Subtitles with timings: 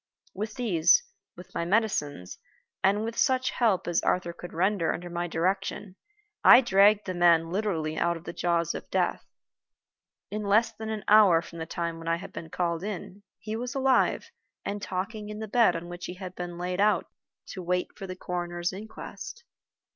[0.33, 1.03] With these,
[1.35, 2.39] with my medicines,
[2.83, 5.95] and with such help as Arthur could render under my direction,
[6.43, 9.23] I dragged the man literally out of the jaws of death.
[10.31, 13.55] In less than an hour from the time when I had been called in, he
[13.55, 14.31] was alive
[14.65, 17.05] and talking in the bed on which he had been laid out
[17.49, 19.43] to wait for the coroner's inquest.